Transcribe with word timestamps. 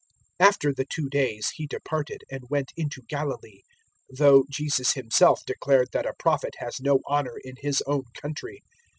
004:043 0.41 0.47
After 0.47 0.73
the 0.73 0.85
two 0.85 1.09
days 1.09 1.49
He 1.53 1.67
departed, 1.67 2.23
and 2.31 2.49
went 2.49 2.71
into 2.75 3.03
Galilee; 3.03 3.61
004:044 4.11 4.17
though 4.17 4.45
Jesus 4.49 4.93
Himself 4.93 5.41
declared 5.45 5.89
that 5.93 6.07
a 6.07 6.15
Prophet 6.17 6.55
has 6.57 6.81
no 6.81 7.01
honour 7.07 7.37
in 7.43 7.53
his 7.61 7.83
own 7.85 8.05
country. 8.19 8.63